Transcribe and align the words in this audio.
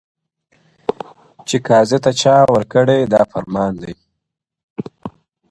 چي 1.47 1.57
قاضي 1.67 1.97
ته 2.03 2.11
چا 2.21 2.35
ورکړئ 2.53 3.01
دا 3.13 3.21
فرمان 3.31 3.71
دی, 3.81 3.93